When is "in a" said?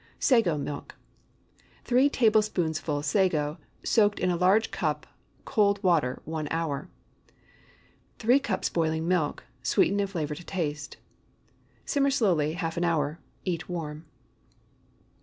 4.19-4.35